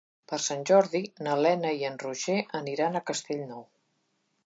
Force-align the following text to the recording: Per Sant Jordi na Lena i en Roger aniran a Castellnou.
Per 0.29 0.37
Sant 0.45 0.63
Jordi 0.69 1.01
na 1.27 1.35
Lena 1.47 1.75
i 1.83 1.87
en 1.91 2.01
Roger 2.07 2.41
aniran 2.65 2.97
a 3.03 3.07
Castellnou. 3.11 3.67